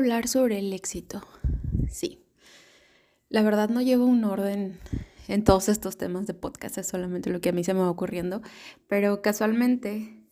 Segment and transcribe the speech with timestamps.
[0.00, 1.22] Hablar sobre el éxito.
[1.90, 2.24] Sí.
[3.28, 4.80] La verdad no llevo un orden
[5.28, 7.90] en todos estos temas de podcast, es solamente lo que a mí se me va
[7.90, 8.40] ocurriendo,
[8.88, 10.24] pero casualmente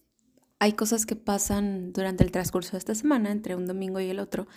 [0.59, 4.21] hay cosas que pasan durante el transcurso de esta semana, entre un domingo y el
[4.21, 4.49] otro,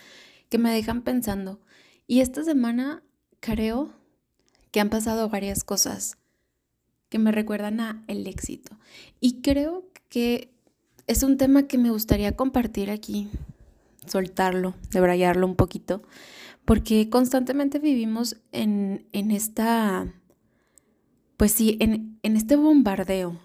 [0.48, 1.60] que me dejan pensando.
[2.06, 3.02] Y esta semana
[3.40, 3.92] creo
[4.70, 6.16] que han pasado varias cosas
[7.10, 8.78] que me recuerdan a el éxito.
[9.20, 10.54] Y creo que
[11.06, 13.28] es un tema que me gustaría compartir aquí
[14.06, 16.02] soltarlo, debrayarlo un poquito,
[16.64, 20.12] porque constantemente vivimos en, en esta,
[21.36, 23.38] pues sí, en, en este bombardeo.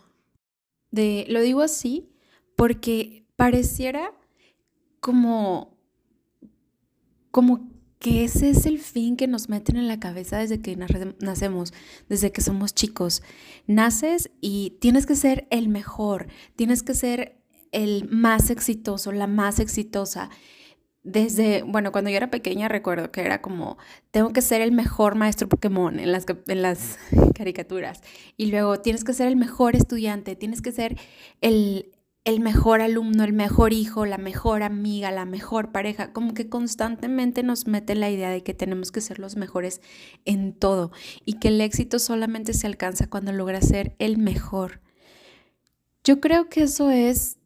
[0.92, 2.10] De, lo digo así
[2.56, 4.12] porque pareciera
[5.00, 5.78] como,
[7.32, 11.74] como que ese es el fin que nos meten en la cabeza desde que nacemos,
[12.10, 13.24] desde que somos chicos.
[13.66, 19.60] Naces y tienes que ser el mejor, tienes que ser el más exitoso, la más
[19.60, 20.30] exitosa.
[21.08, 23.78] Desde, bueno, cuando yo era pequeña recuerdo que era como,
[24.12, 27.00] tengo que ser el mejor maestro Pokémon en las, en las
[27.34, 28.02] caricaturas.
[28.36, 30.98] Y luego tienes que ser el mejor estudiante, tienes que ser
[31.40, 31.94] el,
[32.26, 36.12] el mejor alumno, el mejor hijo, la mejor amiga, la mejor pareja.
[36.12, 39.80] Como que constantemente nos mete la idea de que tenemos que ser los mejores
[40.26, 40.92] en todo
[41.24, 44.82] y que el éxito solamente se alcanza cuando logras ser el mejor.
[46.04, 47.38] Yo creo que eso es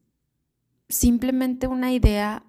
[0.90, 2.44] simplemente una idea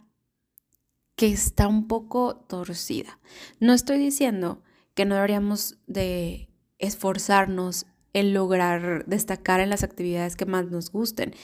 [1.17, 3.19] que está un poco torcida.
[3.61, 4.63] No estoy diciendo
[4.95, 11.35] que no deberíamos de esforzarnos en lograr destacar en las actividades que más nos gusten.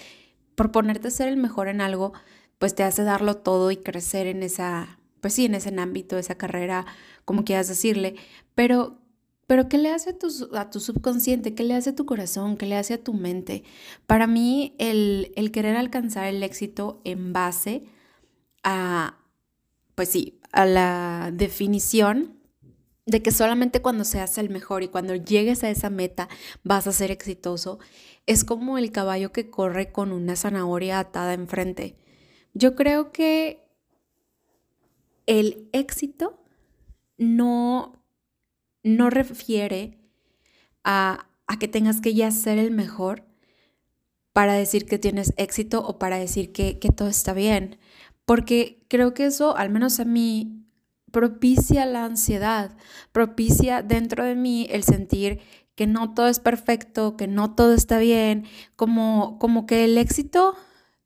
[0.55, 2.12] Por ponerte a ser el mejor en algo,
[2.58, 6.36] pues te hace darlo todo y crecer en esa, pues sí, en ese ámbito, esa
[6.36, 6.84] carrera,
[7.24, 8.16] como quieras decirle,
[8.55, 8.98] pero
[9.46, 11.55] pero ¿qué le hace a tu, a tu, subconsciente?
[11.55, 12.58] ¿Qué le hace a tu corazón?
[12.58, 13.64] ¿Qué le hace a tu mente?
[14.07, 17.84] Para mí, el, el querer alcanzar el éxito en base
[18.62, 19.17] a,
[19.98, 22.39] pues sí, a la definición
[23.05, 26.29] de que solamente cuando seas el mejor y cuando llegues a esa meta
[26.63, 27.81] vas a ser exitoso,
[28.25, 31.97] es como el caballo que corre con una zanahoria atada enfrente.
[32.55, 33.67] Yo creo que
[35.27, 36.45] el éxito
[37.17, 38.01] no
[38.85, 39.98] no refiere
[40.85, 43.25] a, que tengas que ya ser el mejor
[44.33, 47.81] para decir que tienes éxito o para decir que, que todo está bien.
[48.28, 50.66] Porque creo que eso, al menos a mí,
[51.11, 52.77] propicia la ansiedad,
[53.11, 55.40] propicia dentro de mí el sentir
[55.74, 58.44] que no todo es perfecto, que no todo está bien,
[58.77, 60.55] como, como que el éxito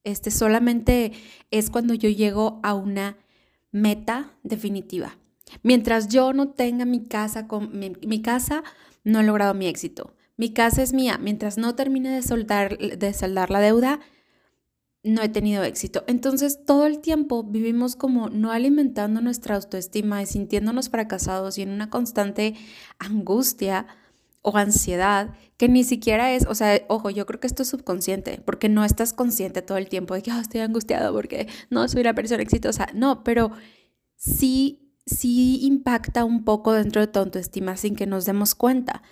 [0.03, 1.13] este, solamente
[1.53, 3.17] es cuando yo llego a una
[3.71, 5.17] meta definitiva.
[5.63, 8.65] Mientras yo no tenga mi casa, mi, casa,
[9.05, 10.17] no he logrado mi éxito.
[10.37, 11.19] Mi casa es mía.
[11.23, 14.01] Mientras no termine de, soldar, de saldar la deuda,
[15.03, 16.05] no he tenido éxito.
[16.07, 21.71] Entonces todo el tiempo vivimos como no alimentando nuestra autoestima y sintiéndonos fracasados y en
[21.71, 22.55] una constante
[22.99, 23.87] angustia
[24.43, 28.41] o ansiedad que ni siquiera es, o sea, ojo, yo creo que esto es subconsciente,
[28.45, 32.15] porque no estás consciente todo el tiempo de que estoy angustiado porque no soy la
[32.15, 32.89] persona exitosa.
[32.95, 33.53] No, pero
[34.17, 39.03] sí sí impacta un poco dentro de tu autoestima sin que nos demos cuenta.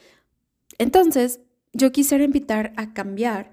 [0.78, 1.40] Entonces,
[1.72, 3.50] yo quisiera invitar a cambiar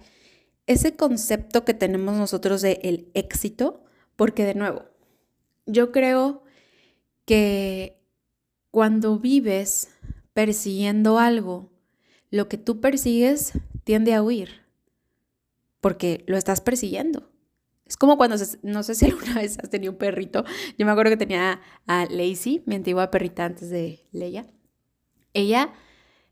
[0.68, 3.84] ese concepto que tenemos nosotros de el éxito,
[4.16, 4.84] porque de nuevo,
[5.66, 6.44] yo creo
[7.26, 8.00] que
[8.72, 9.90] cuando vives
[10.34, 11.72] persiguiendo algo,
[12.30, 14.66] lo que tú persigues tiende a huir,
[15.80, 17.32] porque lo estás persiguiendo.
[17.86, 20.44] Es como cuando, no sé si alguna vez has tenido un perrito.
[20.78, 24.46] Yo me acuerdo que tenía a Lacey, mi antigua perrita antes de Leia.
[25.34, 25.74] Ella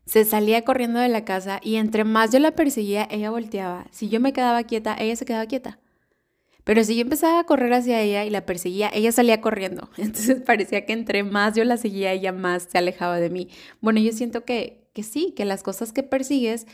[0.06, 3.86] se salía corriendo de la casa y entre más yo la perseguía, ella volteaba.
[3.90, 5.78] Si yo me quedaba quieta, ella se quedaba quieta.
[6.64, 9.90] Pero si yo empezaba a correr hacia ella y la perseguía, ella salía corriendo.
[9.96, 13.48] Entonces parecía que entre más yo la seguía, ella más se alejaba de mí.
[13.80, 16.66] Bueno, yo siento que, que sí, que las cosas que persigues,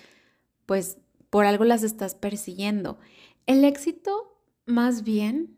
[0.67, 0.99] pues
[1.31, 2.99] por algo las estás persiguiendo.
[3.47, 5.57] El éxito más bien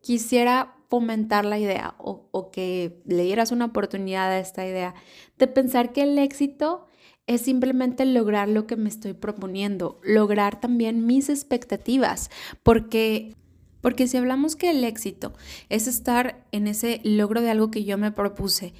[0.00, 4.94] quisiera fomentar la idea o, que le dieras una oportunidad a esta idea
[5.38, 6.86] de pensar que el éxito
[7.26, 12.30] es simplemente lograr lo que me estoy proponiendo, lograr también mis expectativas,
[12.62, 13.34] porque
[13.80, 15.34] porque si hablamos que el éxito
[15.68, 18.72] es estar en ese logro de algo que yo me propuse,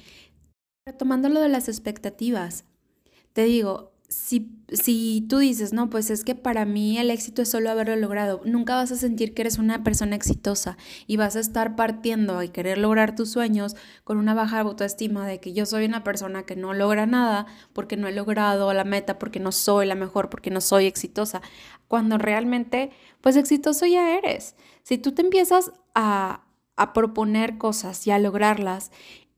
[0.83, 2.65] retomando lo de las expectativas,
[3.33, 7.49] te digo, si, si tú dices, no, pues es que para mí el éxito es
[7.49, 11.41] solo haberlo logrado, nunca vas a sentir que eres una persona exitosa y vas a
[11.41, 15.85] estar partiendo y querer lograr tus sueños con una baja autoestima de que yo soy
[15.85, 19.85] una persona que no logra nada porque no he logrado la meta, porque no soy
[19.85, 21.41] la mejor, porque no soy exitosa,
[21.87, 22.91] cuando realmente,
[23.21, 24.55] pues exitoso ya eres.
[24.83, 26.45] Si tú te empiezas a,
[26.77, 28.91] a proponer cosas y a lograrlas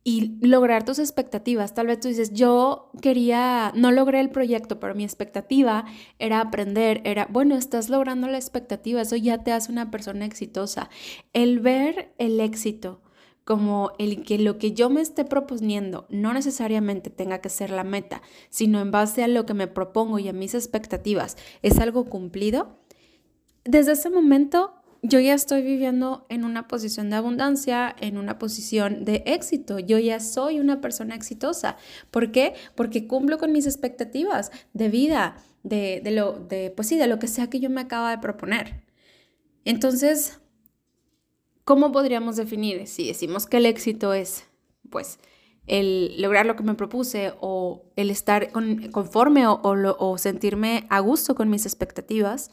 [0.08, 1.74] y lograr tus expectativas.
[1.74, 5.84] Tal vez tú dices, yo quería, no logré el proyecto, pero mi expectativa
[6.18, 10.90] era aprender, era, bueno, estás logrando la expectativa, eso ya te hace una persona exitosa.
[11.34, 13.02] El ver el éxito
[13.44, 17.84] como el que lo que yo me esté proponiendo no necesariamente tenga que ser la
[17.84, 22.06] meta, sino en base a lo que me propongo y a mis expectativas es algo
[22.06, 22.80] cumplido,
[23.66, 24.77] desde ese momento
[25.08, 29.80] yo ya estoy viviendo en una posición de abundancia, en una posición de éxito.
[29.80, 31.78] Yo ya soy una persona exitosa.
[32.12, 32.54] ¿Por qué?
[32.76, 37.50] Porque cumplo con mis expectativas de vida, de, de lo, de, pues lo que sea
[37.50, 38.84] que yo me acaba de proponer.
[39.66, 40.40] Entonces,
[41.64, 44.46] ¿cómo podríamos definir si decimos que el éxito es,
[44.90, 45.20] pues,
[45.68, 48.52] el lograr lo que me propuse o el estar
[48.92, 52.52] conforme o, o sentirme a gusto con mis expectativas?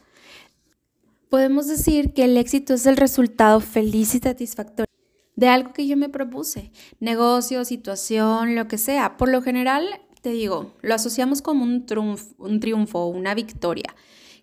[1.35, 4.89] Podemos decir que el éxito es el resultado feliz y satisfactorio
[5.35, 6.71] de algo que yo me propuse,
[7.01, 9.17] negocio, situación, lo que sea.
[9.17, 9.83] Por lo general,
[10.21, 13.93] te digo, lo asociamos como un triunfo, un una victoria.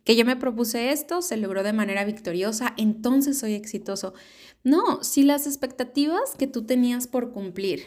[0.04, 4.12] Que yo me propuse esto, se logró de manera victoriosa, entonces soy exitoso.
[4.62, 7.84] No, si las expectativas que tú tenías por cumplir,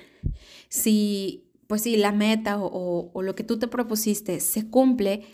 [0.67, 5.27] si, pues si la meta o lo que tú te propusiste se cumple,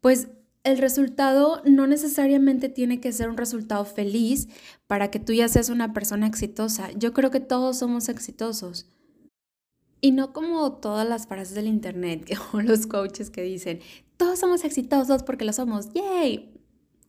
[0.00, 0.28] pues
[0.62, 4.48] el resultado no necesariamente tiene que ser un resultado feliz
[4.86, 6.90] para que tú ya seas una persona exitosa.
[6.92, 8.86] Yo creo que todos somos exitosos.
[10.02, 13.80] Y no como todas las frases del internet o los coaches que dicen,
[14.16, 16.54] todos somos exitosos porque lo somos, ¡yay!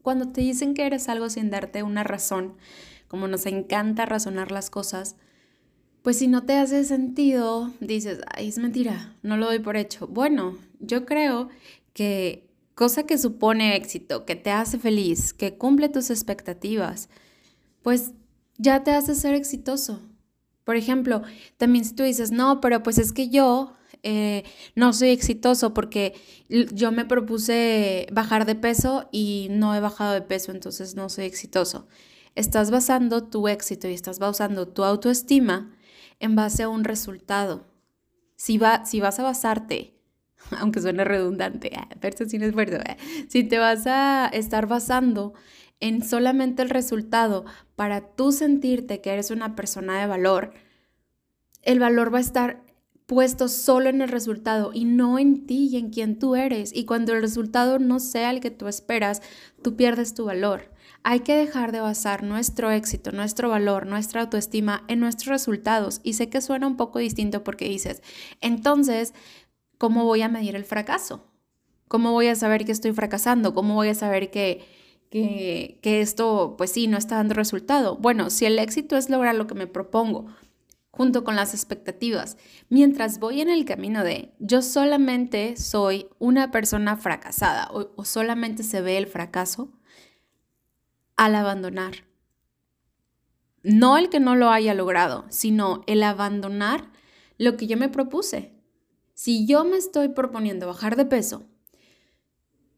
[0.01, 2.56] Cuando te dicen que eres algo sin darte una razón,
[3.07, 5.15] como nos encanta razonar las cosas,
[6.01, 10.07] pues si no te hace sentido, dices, ay, es mentira, no lo doy por hecho.
[10.07, 11.50] Bueno, yo creo
[11.94, 12.50] que
[12.81, 17.10] cosa que supone éxito, que te hace feliz, que cumple tus expectativas,
[17.83, 18.13] pues
[18.57, 20.01] ya te hace ser exitoso.
[20.63, 21.22] Por ejemplo,
[21.57, 26.16] también si tú dices, no, pero pues es que yo eh, no soy exitoso porque
[26.50, 31.25] yo me propuse bajar de peso y no he bajado de peso, entonces no soy
[31.25, 31.88] exitoso.
[32.34, 35.77] Estás basando tu éxito y estás basando tu autoestima
[36.19, 37.68] en base a un resultado.
[38.38, 40.00] Si, va, si vas a basarte
[40.59, 42.97] aunque suene redundante, ah, pero sin esfuerzo, ah,
[43.27, 45.33] si te vas a estar basando
[45.79, 47.45] en solamente el resultado
[47.75, 50.53] para tú sentirte que eres una persona de valor,
[51.63, 52.63] el valor va a estar
[53.11, 56.71] puesto solo en el resultado y no en ti y en quien tú eres.
[56.73, 59.21] Y cuando el resultado no sea el que tú esperas,
[59.61, 60.71] tú pierdes tu valor.
[61.03, 65.99] Hay que dejar de basar nuestro éxito, nuestro valor, nuestra autoestima en nuestros resultados.
[66.03, 68.01] Y sé que suena un poco distinto porque dices,
[68.39, 69.13] entonces
[69.81, 71.25] ¿cómo voy a medir el fracaso?
[71.88, 73.56] ¿Cómo voy a saber que estoy fracasando?
[73.56, 74.63] ¿Cómo voy a saber que,
[75.10, 77.95] que, esto, pues sí, no está dando resultado?
[77.95, 80.28] Bueno, si el éxito es lograr lo que me propongo,
[80.92, 82.38] junto con las expectativas,
[82.69, 88.62] mientras voy en el camino de yo solamente soy una persona fracasada o, o solamente
[88.62, 89.72] se ve el fracaso,
[91.16, 92.06] al abandonar.
[93.63, 96.91] No el que no lo haya logrado, sino el abandonar
[97.39, 98.61] lo que yo me propuse.
[99.22, 101.44] Si yo me estoy proponiendo bajar de peso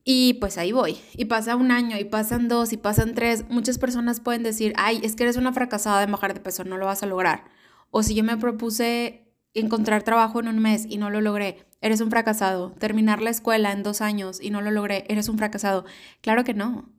[0.04, 3.78] y pues ahí voy, y pasa un año, y pasan dos, y pasan tres, muchas
[3.78, 6.86] personas pueden decir, ay, es que eres una fracasada de bajar de peso, no lo
[6.86, 7.46] vas a lograr.
[7.92, 12.02] O si yo me propuse encontrar trabajo en un mes y no lo logré, eres
[12.02, 12.74] un fracasado.
[12.74, 15.86] Terminar la escuela en dos años y no lo logré, eres un fracasado.
[16.20, 16.90] Claro que no.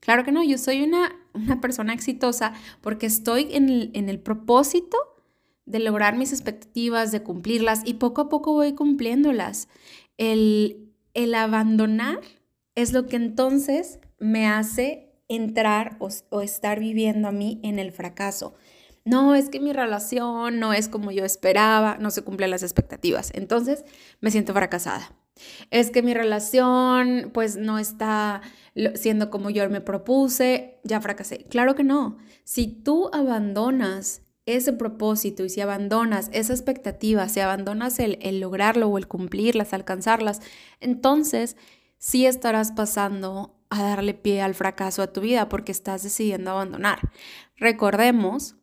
[0.00, 2.52] Claro que no, yo soy una, una persona exitosa
[2.82, 4.98] porque estoy en en el propósito
[5.66, 9.68] de lograr mis expectativas, de cumplirlas y poco a poco voy cumpliéndolas.
[10.16, 12.20] El, el abandonar
[12.74, 17.90] es lo que entonces me hace entrar o, o, estar viviendo a mí en el
[17.90, 18.54] fracaso.
[19.04, 23.30] No, es que mi relación no es como yo esperaba, no se cumplen las expectativas.
[23.34, 23.84] Entonces
[24.20, 25.12] me siento fracasada.
[25.70, 28.40] Es que mi relación pues no está
[28.94, 31.44] siendo como yo me propuse, ya fracasé.
[31.44, 32.18] Claro que no.
[32.44, 38.88] Si tú abandonas ese propósito y si abandonas esa expectativa, si abandonas el, el lograrlo
[38.88, 40.40] o el cumplirlas, alcanzarlas,
[40.80, 41.56] entonces
[41.98, 47.00] sí estarás pasando a darle pie al fracaso a tu vida porque estás decidiendo abandonar.
[47.56, 48.54] Recordemos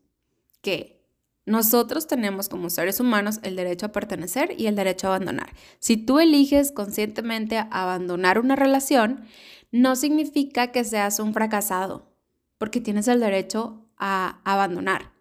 [0.61, 1.03] que
[1.45, 5.53] nosotros tenemos como seres humanos el derecho a pertenecer y el derecho a abandonar.
[5.79, 9.25] Si tú eliges conscientemente abandonar una relación,
[9.71, 12.15] no significa que seas un fracasado,
[12.57, 15.12] porque tienes el derecho a abandonar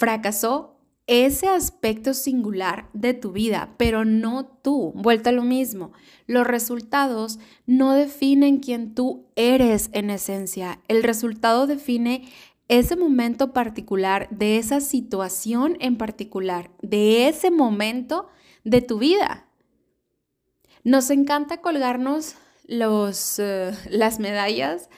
[0.00, 4.92] fracasó ese aspecto singular de tu vida, pero no tú.
[4.94, 5.92] Vuelta a lo mismo.
[6.26, 10.80] Los resultados no definen quién tú eres en esencia.
[10.88, 12.30] El resultado define
[12.68, 18.28] ese momento particular, de esa situación en particular, de ese momento
[18.64, 19.48] de tu vida.
[20.82, 24.88] Nos encanta colgarnos los, eh, las medallas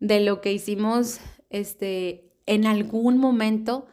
[0.00, 3.86] de lo que hicimos este, en algún momento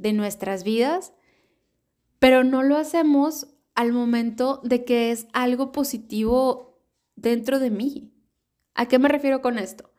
[0.00, 1.12] de nuestras vidas,
[2.18, 6.80] pero no lo hacemos al momento de que es algo positivo
[7.16, 8.12] dentro de mí.
[8.74, 9.90] ¿A qué me refiero con esto?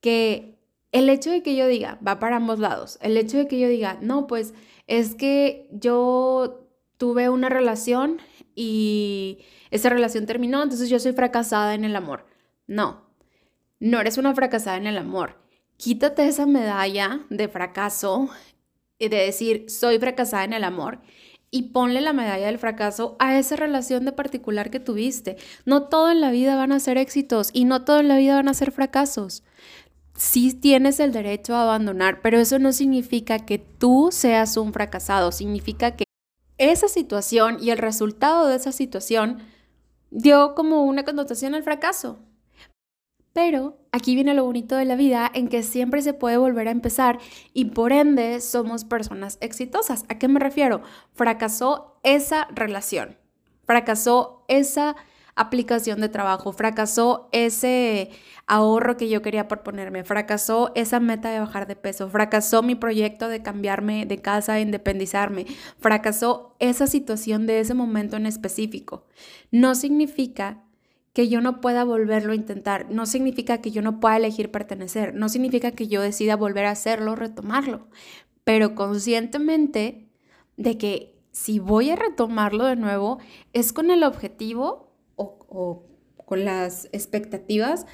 [0.00, 0.58] Que
[0.92, 3.68] el hecho de que yo diga, va para ambos lados, el hecho de que yo
[3.68, 4.54] diga, no, pues
[4.86, 8.18] es que yo tuve una relación
[8.54, 9.38] y
[9.70, 12.26] esa relación terminó, entonces yo soy fracasada en el amor.
[12.66, 13.02] No,
[13.80, 15.36] no eres una fracasada en el amor.
[15.76, 18.28] Quítate esa medalla de fracaso
[18.98, 21.00] de decir, soy fracasada en el amor
[21.50, 25.36] y ponle la medalla del fracaso a esa relación de particular que tuviste.
[25.64, 28.34] No todo en la vida van a ser éxitos y no todo en la vida
[28.34, 29.44] van a ser fracasos.
[30.16, 35.30] Sí tienes el derecho a abandonar, pero eso no significa que tú seas un fracasado,
[35.30, 36.04] significa que
[36.58, 39.38] esa situación y el resultado de esa situación
[40.10, 42.18] dio como una connotación al fracaso.
[43.38, 46.72] Pero aquí viene lo bonito de la vida en que siempre se puede volver a
[46.72, 47.20] empezar
[47.54, 50.04] y por ende somos personas exitosas.
[50.08, 50.82] ¿A qué me refiero?
[51.14, 53.16] Fracasó esa relación,
[53.64, 54.96] fracasó esa
[55.36, 58.10] aplicación de trabajo, fracasó ese
[58.48, 63.28] ahorro que yo quería proponerme, fracasó esa meta de bajar de peso, fracasó mi proyecto
[63.28, 65.46] de cambiarme de casa, de independizarme,
[65.78, 69.06] fracasó esa situación de ese momento en específico.
[69.52, 70.64] No significa
[71.12, 75.14] que yo no pueda volverlo a intentar, no significa que yo no pueda elegir pertenecer,
[75.14, 77.88] no significa que yo decida volver a hacerlo, retomarlo,
[78.44, 80.08] pero conscientemente
[80.56, 83.18] de que si voy a retomarlo de nuevo
[83.52, 85.86] es con el objetivo o,
[86.24, 87.86] con las expectativas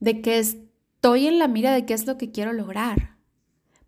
[0.00, 3.16] de que estoy en la mira de qué es lo que quiero lograr.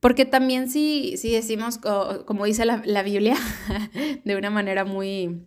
[0.01, 3.37] Porque también si, si decimos, como dice la, la, Biblia,
[4.25, 5.45] de una manera muy,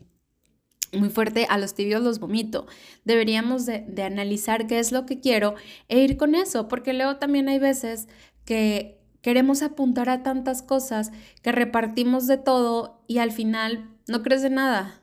[0.94, 2.68] muy fuerte, a los tibios los vomito.
[3.06, 5.56] Deberíamos de, de, analizar qué es lo que quiero
[5.88, 8.08] e ir con eso, porque luego también hay veces
[8.46, 14.42] que queremos apuntar a tantas cosas que repartimos de todo y al final no crees
[14.42, 15.02] de nada.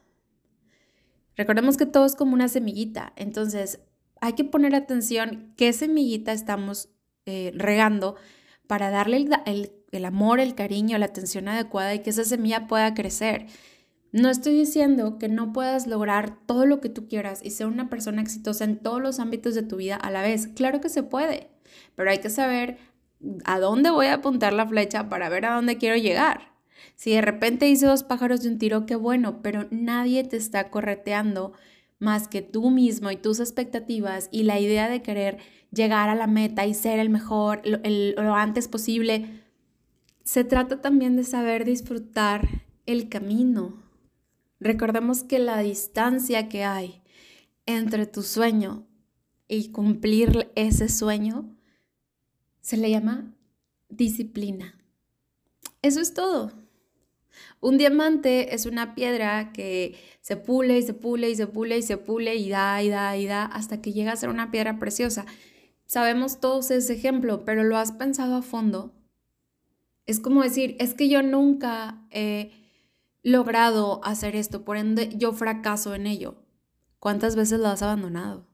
[1.37, 3.81] Recordemos que todo es como una semillita, entonces
[4.21, 6.91] hay que poner atención qué semillita estamos
[7.27, 8.17] eh, regando
[8.67, 13.47] para darle el, amor, el cariño, la atención adecuada y que esa semilla pueda crecer.
[14.13, 17.89] No estoy diciendo que no puedas lograr todo lo que tú quieras y ser una
[17.89, 20.49] persona exitosa en todos los ámbitos de tu vida a la vez.
[20.49, 21.51] Claro que se puede,
[21.95, 22.79] pero hay que saber
[23.45, 26.51] a dónde voy a apuntar la flecha para ver a dónde quiero llegar.
[26.97, 30.71] Si de repente hice dos pájaros de un tiro, qué bueno, pero nadie te está
[30.71, 31.53] correteando
[31.99, 35.39] más que tú mismo y tus expectativas y la idea de querer
[35.71, 39.43] llegar a la meta y ser el mejor lo, antes posible.
[40.25, 42.49] Se trata también de saber disfrutar
[42.87, 43.90] el camino.
[44.61, 47.03] Recordemos que la distancia que hay
[47.65, 48.87] entre tu sueño
[49.49, 51.57] y cumplir ese sueño
[52.61, 53.35] se le llama
[53.89, 54.79] disciplina.
[55.83, 56.53] Eso es todo.
[57.61, 61.83] Un diamante es una piedra que se pule y se pule y se pule y
[61.83, 64.79] se pule y da y da y da hasta que llega a ser una piedra
[64.79, 65.25] preciosa.
[65.87, 68.93] Sabemos todos ese ejemplo, pero ¿lo has pensado a fondo?
[70.07, 72.07] Es como decir, es que yo nunca
[73.23, 76.37] logrado hacer esto, por ende yo fracaso en ello.
[76.99, 78.47] ¿Cuántas veces lo has abandonado?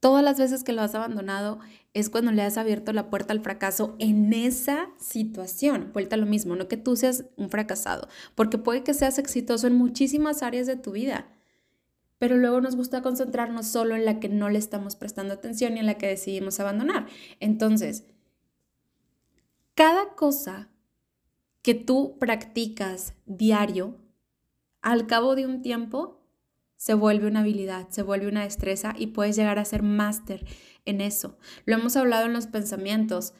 [0.00, 1.60] Todas las veces que lo has abandonado
[1.94, 5.92] es cuando le has abierto la puerta al fracaso en esa situación.
[5.94, 9.66] Vuelta a lo mismo, no que tú seas un fracasado, porque puede que seas exitoso
[9.66, 11.26] en muchísimas áreas de tu vida,
[12.18, 15.80] pero luego nos gusta concentrarnos solo en la que no le estamos prestando atención y
[15.80, 17.06] en la que decidimos abandonar.
[17.40, 18.04] Entonces,
[19.74, 20.68] cada cosa
[21.64, 23.96] que tú practicas diario,
[24.82, 26.20] al cabo de un tiempo,
[26.76, 30.44] se vuelve una habilidad, se vuelve una destreza y puedes llegar a ser máster
[30.84, 31.38] en eso.
[31.64, 33.32] Lo hemos hablado en los pensamientos.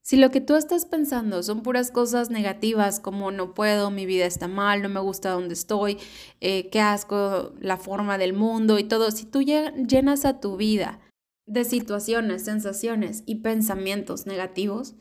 [0.00, 4.26] Si lo que tú estás pensando son puras cosas negativas como no puedo, mi vida
[4.26, 5.98] está mal, no me gusta donde estoy,
[6.40, 11.00] eh, qué asco la forma del mundo y todo, si tú llenas a tu vida
[11.46, 14.94] de situaciones, sensaciones y pensamientos negativos,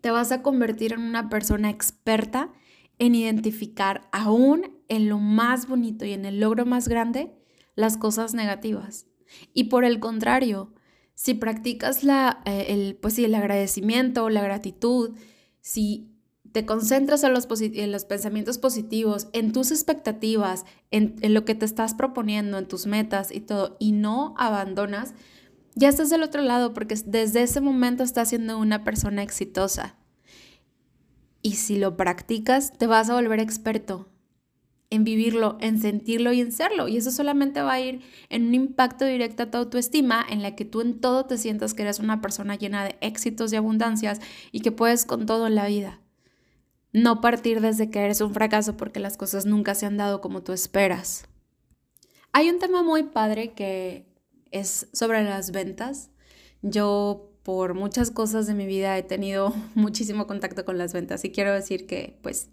[0.00, 2.50] te vas a convertir en una persona experta
[2.98, 7.32] en identificar aún en lo más bonito y en el logro más grande
[7.74, 9.06] las cosas negativas.
[9.54, 10.72] Y por el contrario,
[11.14, 15.16] si practicas la, eh, el, pues el agradecimiento, la gratitud,
[15.60, 16.10] si
[16.52, 21.54] te concentras en los, en los pensamientos positivos, en tus expectativas, en, en lo que
[21.54, 25.14] te estás proponiendo, en tus metas y todo, y no abandonas,
[25.80, 29.96] ya estás del otro lado porque desde ese momento estás siendo una persona exitosa.
[31.40, 34.06] Y si lo practicas, te vas a volver experto
[34.90, 36.86] en vivirlo, en sentirlo y en serlo.
[36.86, 40.54] Y eso solamente va a ir en un impacto directo a tu autoestima, en la
[40.54, 44.20] que tú en todo te sientas que eres una persona llena de éxitos y abundancias
[44.52, 46.00] y que puedes con todo en la vida.
[46.92, 50.42] No partir desde que eres un fracaso porque las cosas nunca se han dado como
[50.42, 51.24] tú esperas.
[52.32, 54.09] Hay un tema muy padre que
[54.50, 56.10] es sobre las ventas.
[56.62, 61.30] Yo por muchas cosas de mi vida he tenido muchísimo contacto con las ventas y
[61.30, 62.50] quiero decir que pues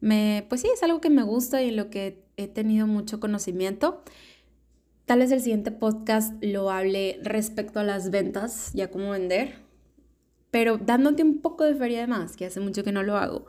[0.00, 3.20] me pues sí es algo que me gusta y en lo que he tenido mucho
[3.20, 4.02] conocimiento.
[5.06, 9.54] Tal vez el siguiente podcast lo hable respecto a las ventas, ya cómo vender,
[10.50, 13.46] pero dándote un poco de feria de más, que hace mucho que no lo hago.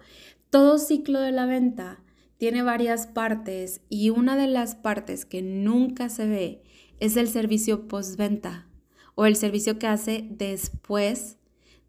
[0.51, 1.99] Todo ciclo de la venta
[2.37, 6.63] tiene varias partes y una de las partes que nunca se ve
[6.99, 8.67] es el servicio postventa
[9.15, 11.37] o el servicio que hace después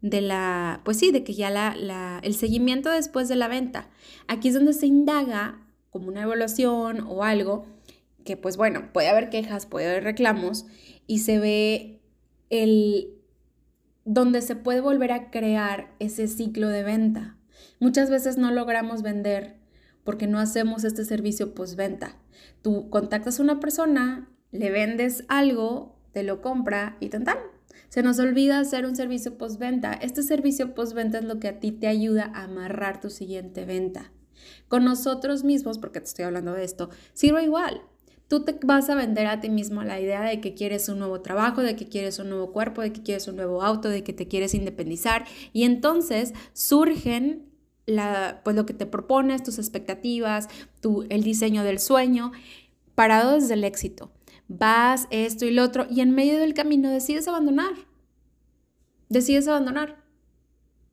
[0.01, 3.89] de la, pues sí, de que ya la, el seguimiento después de la venta.
[4.27, 7.65] Aquí es donde se indaga como una evaluación o algo
[8.23, 10.65] que pues bueno, puede haber quejas, puede haber reclamos
[11.07, 12.01] y se ve
[12.49, 13.15] el
[14.05, 17.37] donde se puede volver a crear ese ciclo de venta.
[17.79, 19.57] Muchas veces no logramos vender
[20.03, 22.17] porque no hacemos este servicio postventa.
[22.61, 27.25] Tú contactas a una persona, le vendes algo, te lo compra y tan
[27.89, 29.93] Se nos olvida hacer un servicio postventa.
[29.93, 34.11] Este servicio postventa es lo que a ti te ayuda a amarrar tu siguiente venta.
[34.67, 37.81] Con nosotros mismos, porque te estoy hablando de esto, sirve igual.
[38.27, 41.21] Tú te vas a vender a ti mismo la idea de que quieres un nuevo
[41.21, 44.13] trabajo, de que quieres un nuevo cuerpo, de que quieres un nuevo auto, de que
[44.13, 45.25] te quieres independizar.
[45.51, 47.49] Y entonces surgen
[47.87, 50.47] la, pues lo que te propones, tus expectativas,
[50.79, 52.31] tu, el diseño del sueño,
[52.93, 54.11] parado desde el éxito
[54.49, 57.71] vas esto y lo otro, y en medio del camino decides abandonar.
[59.07, 60.03] Decides abandonar.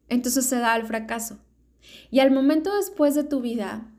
[0.09, 1.39] Entonces se da el fracaso.
[2.11, 3.91] Y al momento después de tu vida,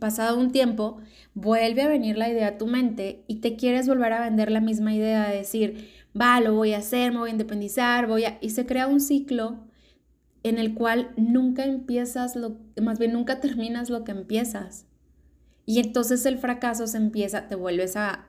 [0.00, 0.98] pasado un tiempo,
[1.34, 4.60] vuelve a venir la idea a tu mente y te quieres volver a vender la
[4.60, 8.38] misma idea de decir, va, lo voy a hacer, me voy a independizar, voy a...
[8.40, 9.64] Y se crea un ciclo
[10.42, 14.86] en el cual nunca empiezas lo, más bien nunca terminas lo que empiezas.
[15.66, 18.28] Y entonces el fracaso se empieza, te vuelves a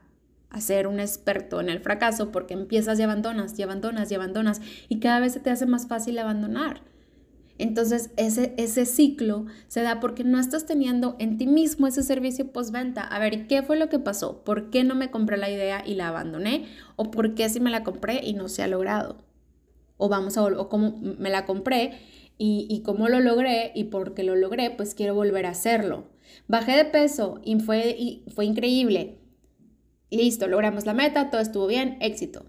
[0.55, 4.61] a ser un experto en el fracaso porque empiezas y abandonas y abandonas y abandonas
[4.87, 6.81] y cada vez se te hace más fácil abandonar.
[7.57, 12.53] Entonces ese, ese ciclo se da porque no estás teniendo en ti mismo ese servicio
[12.53, 13.01] postventa.
[13.01, 14.45] A ver, ¿qué fue lo que pasó?
[14.45, 16.67] ¿Por qué no me compré la idea y la abandoné?
[16.95, 19.25] ¿O por qué si me la compré y no se ha logrado?
[19.97, 21.99] O vamos a o cómo me la compré
[22.37, 26.05] y, y cómo lo logré y porque lo logré, pues quiero volver a hacerlo.
[26.47, 29.19] Bajé de peso y fue, y fue increíble
[30.09, 32.45] listo, logramos la meta, todo estuvo bien, éxito.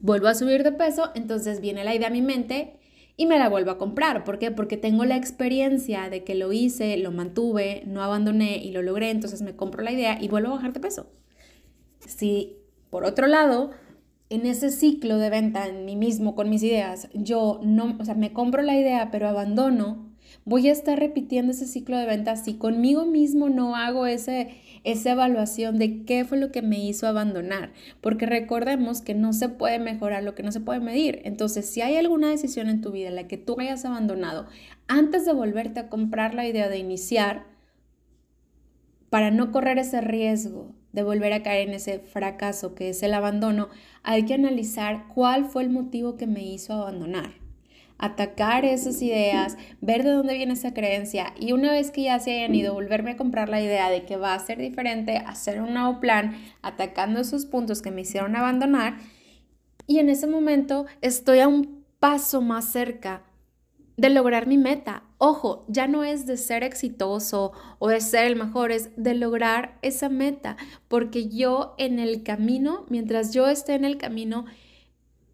[0.00, 2.78] Vuelvo a subir de peso, entonces viene la idea a mi mente
[3.16, 4.24] y me la vuelvo a comprar.
[4.24, 4.50] ¿Por qué?
[4.50, 9.10] Porque tengo la experiencia de que lo hice, lo mantuve, no abandoné y lo logré,
[9.10, 11.06] entonces me compro la idea y vuelvo a bajar de peso.
[12.00, 12.56] Si,
[12.90, 13.70] por otro lado,
[14.28, 18.14] en ese ciclo de venta en mí mismo con mis ideas, yo no, o sea,
[18.14, 20.10] me compro la idea pero abandono,
[20.44, 25.12] voy a estar repitiendo ese ciclo de venta si conmigo mismo no hago ese esa
[25.12, 29.78] evaluación de qué fue lo que me hizo abandonar, porque recordemos que no se puede
[29.78, 31.20] mejorar lo que no se puede medir.
[31.24, 34.46] Entonces, si hay alguna decisión en tu vida en la que tú hayas abandonado,
[34.88, 37.44] antes de volverte a comprar la idea de iniciar,
[39.10, 43.14] para no correr ese riesgo de volver a caer en ese fracaso que es el
[43.14, 43.68] abandono,
[44.02, 47.41] hay que analizar cuál fue el motivo que me hizo abandonar
[48.02, 51.32] atacar esas ideas, ver de dónde viene esa creencia.
[51.38, 54.16] Y una vez que ya se hayan ido, volverme a comprar la idea de que
[54.16, 58.96] va a ser diferente, hacer un nuevo plan, atacando esos puntos que me hicieron abandonar.
[59.86, 63.22] Y en ese momento estoy a un paso más cerca
[63.96, 65.04] de lograr mi meta.
[65.18, 69.78] Ojo, ya no es de ser exitoso o de ser el mejor, es de lograr
[69.80, 70.56] esa meta,
[70.88, 74.44] porque yo en el camino, mientras yo esté en el camino,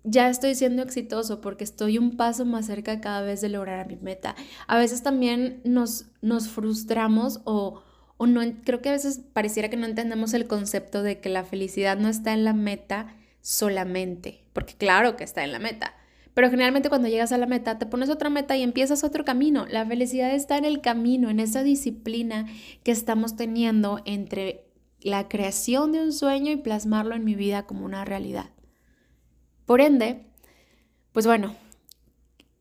[0.04, 3.96] ya estoy siendo exitoso porque estoy un paso más cerca cada vez de lograr mi
[3.96, 4.34] meta.
[4.66, 7.82] A veces también nos, nos frustramos o,
[8.16, 11.44] o no, creo que a veces pareciera que no entendemos el concepto de que la
[11.44, 15.94] felicidad no está en la meta solamente, porque claro que está en la meta.
[16.34, 19.66] Pero generalmente cuando llegas a la meta, te pones otra meta y empiezas otro camino.
[19.66, 22.46] La felicidad está en el camino, en esa disciplina
[22.84, 24.64] que estamos teniendo entre
[25.00, 28.50] la creación de un sueño y plasmarlo en mi vida como una realidad.
[29.68, 30.24] Por ende,
[31.12, 31.54] pues bueno,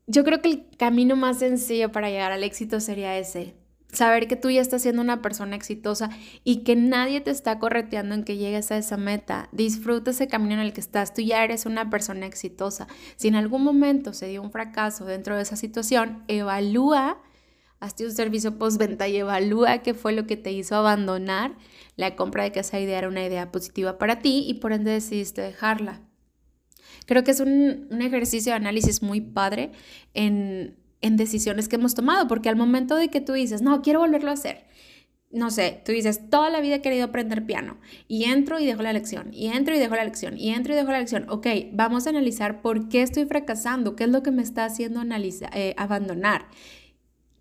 [0.06, 3.54] yo creo que el camino más sencillo para llegar al éxito sería ese,
[3.90, 6.10] saber que tú ya estás siendo una persona exitosa
[6.44, 9.48] y que nadie te está correteando en que llegues a esa meta.
[9.52, 11.14] Disfruta ese camino en el que estás.
[11.14, 12.88] Tú ya eres una persona exitosa.
[13.16, 17.22] Si en algún momento se dio un fracaso dentro de esa situación, evalúa,
[17.80, 21.56] hazte un servicio postventa y evalúa qué fue lo que te hizo abandonar
[21.96, 24.90] la compra de que esa idea era una idea positiva para ti y por ende
[24.90, 26.02] decidiste dejarla.
[27.06, 29.72] Creo que es un, un ejercicio de análisis muy padre
[30.14, 34.00] en en decisiones que hemos tomado, porque al momento de que tú dices, no, quiero
[34.00, 34.64] volverlo a hacer,
[35.30, 37.76] no sé, tú dices, toda la vida he querido aprender piano
[38.08, 40.76] y entro y dejo la lección, y entro y dejo la lección, y entro y
[40.76, 41.26] dejo la lección.
[41.28, 45.02] Ok, vamos a analizar por qué estoy fracasando, qué es lo que me está haciendo
[45.02, 46.48] eh, abandonar.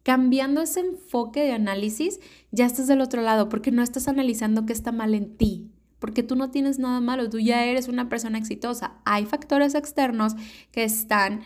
[0.04, 2.20] Cambiando ese enfoque de análisis,
[2.52, 6.24] ya estás del otro lado, porque no estás analizando qué está mal en ti, porque
[6.24, 8.96] tú no tienes nada malo, tú ya eres una persona exitosa.
[9.06, 10.34] Hay factores externos
[10.72, 11.42] que están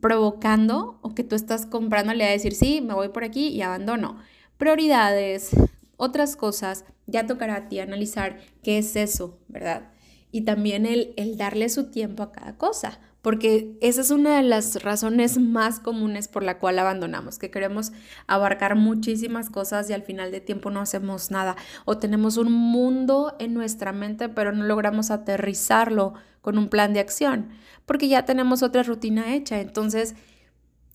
[0.00, 4.16] provocando o que tú estás comprándole a decir, sí, me voy por aquí y abandono.
[4.56, 5.50] Prioridades,
[5.96, 9.90] otras cosas, ya tocará a ti analizar qué es eso, ¿verdad?
[10.32, 14.42] Y también el, el darle su tiempo a cada cosa, porque esa es una de
[14.42, 17.92] las razones más comunes por la cual abandonamos, que queremos
[18.26, 23.36] abarcar muchísimas cosas y al final de tiempo no hacemos nada, o tenemos un mundo
[23.38, 27.50] en nuestra mente, pero no logramos aterrizarlo con un plan de acción
[27.90, 29.58] porque ya tenemos otra rutina hecha.
[29.60, 30.14] Entonces,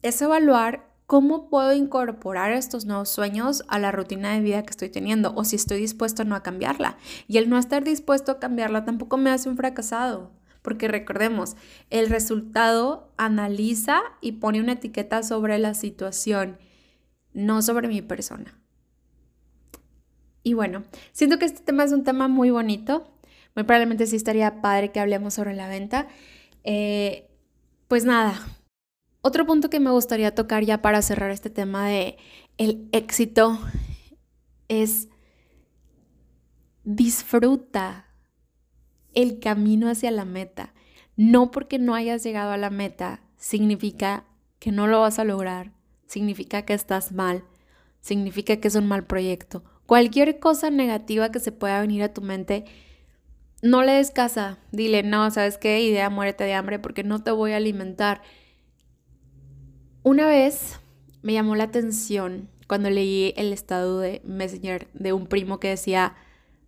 [0.02, 4.88] es evaluar cómo puedo incorporar estos nuevos sueños a la rutina de vida que estoy
[4.88, 6.96] teniendo o si estoy dispuesto a no a cambiarla.
[7.28, 10.32] Y el no estar dispuesto a cambiarla tampoco me hace un fracasado.
[10.66, 11.56] Porque recordemos,
[11.92, 16.58] el resultado analiza y pone una etiqueta sobre la situación,
[17.34, 18.60] no sobre mi persona.
[20.42, 23.14] Y bueno, siento que este tema es un tema muy bonito.
[23.56, 26.08] Muy probablemente sí estaría padre que hablemos sobre la venta.
[26.64, 27.30] Eh,
[27.88, 28.34] pues nada,
[29.22, 32.18] otro punto que me gustaría tocar ya para cerrar este tema de
[32.58, 33.60] el éxito
[34.68, 35.10] es
[36.84, 38.05] disfruta
[39.16, 40.74] el camino hacia la meta.
[41.16, 44.26] No porque no hayas llegado a la meta significa
[44.60, 45.72] que no lo vas a lograr,
[46.08, 47.44] significa que estás mal,
[48.02, 49.64] significa que es un mal proyecto.
[49.86, 52.66] Cualquier cosa negativa que se pueda venir a tu mente
[53.62, 55.82] no le des casa, dile, no, ¿sabes qué?
[55.82, 58.22] Idea, muérete de hambre porque no te voy a alimentar.
[60.04, 60.80] Una vez
[61.22, 66.16] me llamó la atención cuando leí el estado de Messenger de un primo que decía,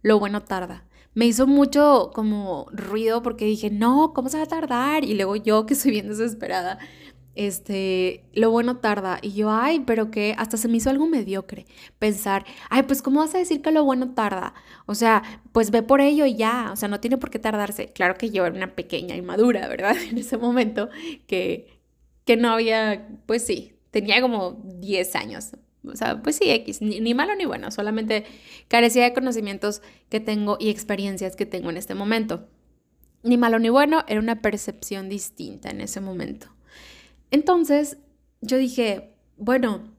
[0.02, 0.87] lo bueno tarda.
[1.18, 5.04] Me hizo mucho como ruido porque dije, no, ¿cómo se va a tardar?
[5.04, 6.78] Y luego yo que soy bien desesperada,
[7.34, 9.18] este, lo bueno tarda.
[9.24, 11.66] Y yo, ay, pero que hasta se me hizo algo mediocre
[11.98, 14.54] pensar, ay, pues ¿cómo vas a decir que lo bueno tarda?
[14.86, 17.88] O sea, pues ve por ello y ya, o sea, no tiene por qué tardarse.
[17.88, 19.96] Claro que yo era una pequeña y madura, ¿verdad?
[20.12, 20.90] En ese momento
[21.26, 21.80] que,
[22.26, 25.54] que no había, pues sí, tenía como 10 años.
[25.90, 28.26] O sea, pues sí, X, ni, ni malo ni bueno, solamente
[28.68, 32.48] carecía de conocimientos que tengo y experiencias que tengo en este momento.
[33.24, 36.48] Ni malo ni bueno, era una percepción distinta en ese momento.
[37.32, 37.98] Entonces
[38.42, 39.94] yo dije, bueno,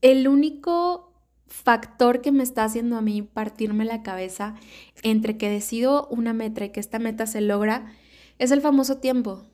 [0.00, 1.08] el único
[1.46, 4.54] factor que me está haciendo a mí partirme la cabeza
[5.02, 7.92] entre que decido una meta y que esta meta se logra
[8.38, 9.46] es el famoso tiempo.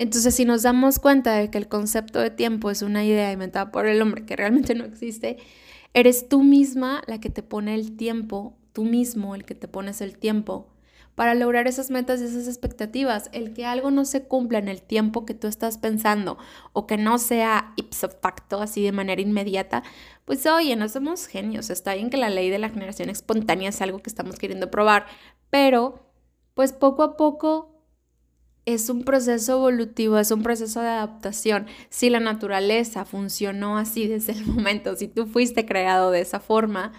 [0.00, 3.70] Entonces, si nos damos cuenta de que el concepto de tiempo es una idea inventada
[3.70, 5.36] por el hombre que realmente no existe,
[5.92, 10.00] eres tú misma la que te pone el tiempo, tú mismo el que te pones
[10.00, 10.72] el tiempo
[11.16, 13.28] para lograr esas metas y esas expectativas.
[13.34, 16.38] El que algo no se cumpla en el tiempo que tú estás pensando
[16.72, 19.82] o que no sea ipso facto, así de manera inmediata,
[20.24, 21.68] pues oye, no somos genios.
[21.68, 25.04] Está bien que la ley de la generación espontánea es algo que estamos queriendo probar,
[25.50, 26.10] pero
[26.54, 27.69] pues poco a poco
[28.66, 31.66] es un proceso evolutivo, es un proceso de adaptación.
[31.88, 36.92] Si la naturaleza funcionó así desde el momento, si tú fuiste creado de esa forma,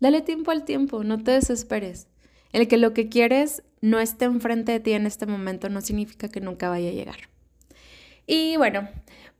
[0.00, 2.08] dale tiempo al tiempo, no te desesperes.
[2.52, 6.28] El que lo que quieres no esté enfrente de ti en este momento no significa
[6.28, 7.28] que nunca vaya a llegar.
[8.26, 8.88] Y bueno,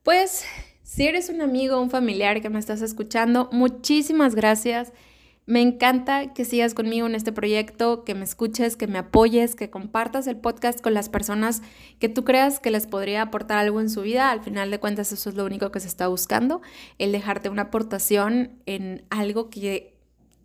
[0.02, 0.44] pues
[0.82, 4.92] si eres un amigo, un familiar que me estás escuchando, muchísimas gracias.
[5.48, 9.70] Me encanta que sigas conmigo en este proyecto, que me escuches, que me apoyes, que
[9.70, 11.62] compartas el podcast con las personas
[11.98, 14.30] que tú creas que les podría aportar algo en su vida.
[14.30, 16.60] Al final de cuentas, eso es lo único que se está buscando,
[16.98, 19.96] el dejarte una aportación en algo que,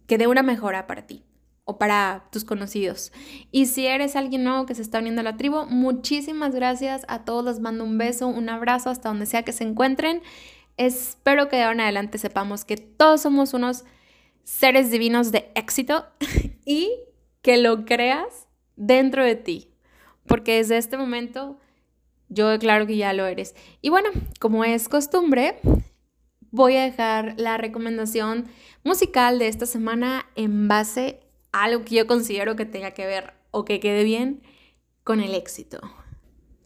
[0.08, 1.26] dé una mejora para ti
[1.66, 3.12] o para tus conocidos.
[3.52, 7.04] Y si eres alguien nuevo que se está uniendo a la tribu, muchísimas gracias.
[7.10, 10.22] A todos les mando un beso, un abrazo hasta donde sea que se encuentren.
[10.78, 13.84] Espero que de ahora en adelante sepamos que todos somos unos
[14.44, 16.06] seres divinos de éxito
[16.66, 16.92] y
[17.42, 19.70] que lo creas dentro de ti.
[20.26, 21.58] Porque desde este momento
[22.30, 23.56] yo declaro que ya lo eres.
[23.82, 25.60] Y bueno, como es costumbre,
[26.52, 28.48] voy a dejar la recomendación
[28.84, 31.20] musical de esta semana en base
[31.52, 34.42] a algo que yo considero que tenga que ver o que quede bien
[35.04, 35.80] con el éxito.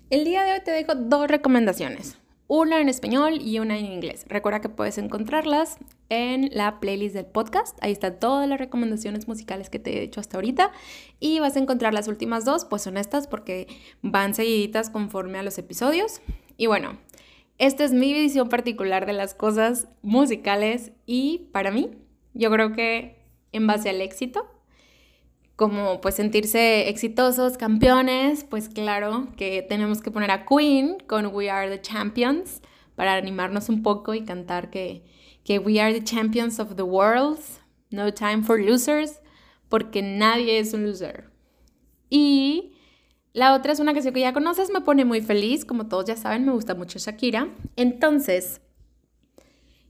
[0.09, 4.25] El día de hoy te dejo dos recomendaciones, una en español y una en inglés.
[4.29, 5.77] Recuerda que puedes encontrarlas
[6.09, 7.77] en la playlist del podcast.
[7.81, 10.71] Ahí están todas las recomendaciones musicales que te he hecho hasta ahorita.
[11.19, 13.67] Y vas a encontrar las últimas dos, pues son estas porque
[14.01, 16.21] van seguiditas conforme a los episodios.
[16.57, 16.97] Y bueno,
[17.57, 21.91] esta es mi visión particular de las cosas musicales y para mí,
[22.33, 23.17] yo creo que
[23.51, 24.47] en base al éxito,
[25.55, 31.49] como pues sentirse exitosos, campeones, pues claro que tenemos que poner a Queen con We
[31.49, 32.61] Are the Champions
[32.95, 35.03] para animarnos un poco y cantar que,
[35.47, 37.39] que We Are the Champions of the World,
[37.89, 39.21] No Time for Losers,
[39.69, 41.31] porque nadie es un loser.
[42.09, 42.73] Y
[43.31, 46.17] la otra es una canción que ya conoces, me pone muy feliz, como todos ya
[46.17, 47.47] saben, me gusta mucho Shakira.
[47.77, 48.59] Entonces,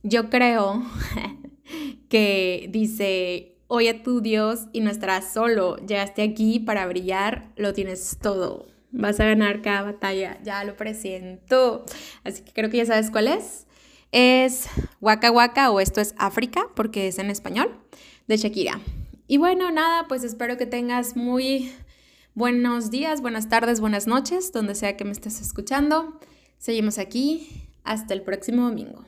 [0.03, 0.83] yo creo
[2.09, 8.19] que dice, Oye tu Dios y no estarás solo, llegaste aquí para brillar, lo tienes
[8.21, 8.67] todo.
[8.91, 11.83] Vas a ganar cada batalla, ya lo presiento.
[12.23, 13.66] Así que creo que ya sabes cuál es.
[14.11, 14.67] Es
[15.01, 17.77] Waka Waka o esto es África, porque es en español,
[18.27, 18.79] de Shakira.
[19.27, 21.73] Y bueno, nada, pues espero que tengas muy
[22.33, 26.19] buenos días, buenas tardes, buenas noches, donde sea que me estés escuchando.
[26.57, 27.67] Seguimos aquí.
[27.83, 29.05] Hasta el próximo domingo.